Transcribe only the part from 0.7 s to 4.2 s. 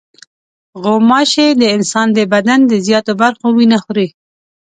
غوماشې د انسان د بدن د زیاتو برخو وینه خوري.